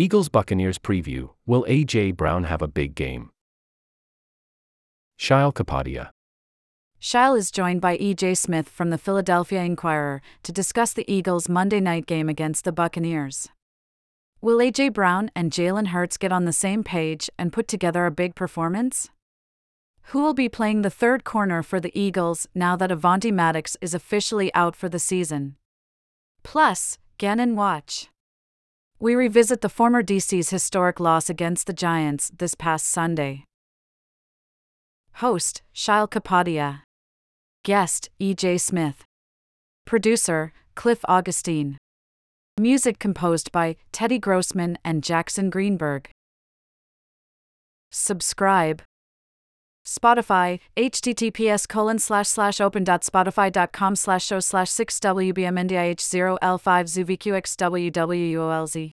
[0.00, 2.12] Eagles Buccaneers preview Will A.J.
[2.12, 3.28] Brown have a big game?
[5.18, 6.08] Sheil Kapadia.
[6.98, 8.36] Sheil is joined by E.J.
[8.36, 13.50] Smith from the Philadelphia Inquirer to discuss the Eagles' Monday night game against the Buccaneers.
[14.40, 14.88] Will A.J.
[14.88, 19.10] Brown and Jalen Hurts get on the same page and put together a big performance?
[20.14, 23.92] Who will be playing the third corner for the Eagles now that Avonte Maddox is
[23.92, 25.56] officially out for the season?
[26.42, 28.08] Plus, Gannon Watch.
[29.02, 33.44] We revisit the former DC's historic loss against the Giants this past Sunday.
[35.14, 36.82] Host, Sheil Kapadia.
[37.64, 38.58] Guest, E.J.
[38.58, 39.04] Smith.
[39.86, 41.78] Producer, Cliff Augustine.
[42.60, 46.10] Music composed by Teddy Grossman and Jackson Greenberg.
[47.90, 48.82] Subscribe.
[49.90, 57.06] Spotify, https colon slash slash open dot spotify.com slash show slash 6 WBMNDIH 0 L5
[57.18, 58.99] ZUVQXWWUOLZ.